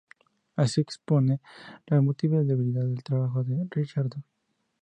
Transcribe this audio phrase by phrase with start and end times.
[0.55, 1.41] Así expone
[1.85, 4.23] las múltiples debilidades del trabajo de Richardson.